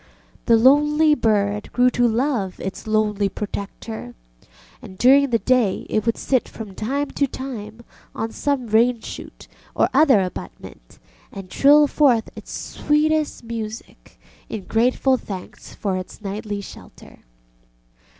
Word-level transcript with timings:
The 0.47 0.57
lonely 0.57 1.13
bird 1.13 1.71
grew 1.73 1.91
to 1.91 2.07
love 2.07 2.59
its 2.59 2.87
lonely 2.87 3.29
protector, 3.29 4.15
and 4.81 4.97
during 4.97 5.29
the 5.29 5.37
day 5.37 5.85
it 5.91 6.07
would 6.07 6.17
sit 6.17 6.49
from 6.49 6.73
time 6.73 7.11
to 7.11 7.27
time 7.27 7.81
on 8.15 8.31
some 8.31 8.65
rainshoot 8.65 9.47
or 9.75 9.89
other 9.93 10.19
abutment 10.19 10.97
and 11.31 11.51
trill 11.51 11.85
forth 11.85 12.31
its 12.35 12.51
sweetest 12.51 13.43
music 13.43 14.19
in 14.49 14.63
grateful 14.63 15.17
thanks 15.17 15.75
for 15.75 15.95
its 15.97 16.19
nightly 16.19 16.61
shelter. 16.61 17.19